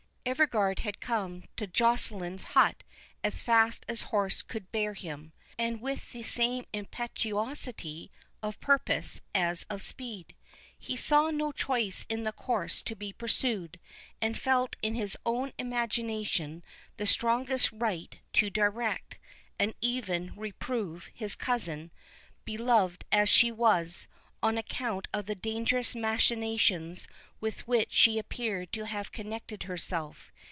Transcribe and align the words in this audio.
Everard 0.23 0.79
had 0.81 1.01
come 1.01 1.45
to 1.57 1.65
Joceline's 1.65 2.43
hut 2.53 2.83
as 3.23 3.41
fast 3.41 3.83
as 3.89 4.03
horse 4.13 4.43
could 4.43 4.71
bear 4.71 4.93
him, 4.93 5.33
and 5.57 5.81
with 5.81 6.11
the 6.11 6.21
same 6.21 6.63
impetuosity 6.71 8.11
of 8.43 8.59
purpose 8.61 9.19
as 9.33 9.63
of 9.63 9.81
speed. 9.81 10.35
He 10.77 10.95
saw 10.95 11.31
no 11.31 11.51
choice 11.51 12.05
in 12.07 12.23
the 12.23 12.31
course 12.31 12.83
to 12.83 12.95
be 12.95 13.11
pursued, 13.11 13.79
and 14.21 14.37
felt 14.39 14.75
in 14.83 14.93
his 14.93 15.17
own 15.25 15.53
imagination 15.57 16.63
the 16.97 17.07
strongest 17.07 17.71
right 17.71 18.19
to 18.33 18.51
direct, 18.51 19.15
and 19.57 19.73
even 19.81 20.35
reprove, 20.35 21.09
his 21.15 21.35
cousin, 21.35 21.91
beloved 22.45 23.03
as 23.11 23.27
she 23.27 23.51
was, 23.51 24.07
on 24.43 24.57
account 24.57 25.07
of 25.13 25.27
the 25.27 25.35
dangerous 25.35 25.93
machinations 25.93 27.07
with 27.39 27.67
which 27.67 27.91
she 27.91 28.17
appeared 28.17 28.71
to 28.71 28.87
have 28.87 29.11
connected 29.11 29.63
herself. 29.63 30.31